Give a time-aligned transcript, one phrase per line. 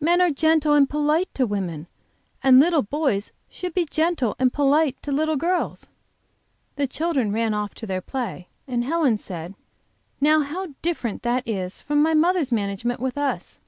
[0.00, 1.86] Men are gentle and polite to women,
[2.42, 5.86] and little boys should be gentle and polite to little girls."
[6.74, 9.54] The children ran off to their play, and Helen said,
[10.20, 13.60] "Now how different that is from my mother's management with us!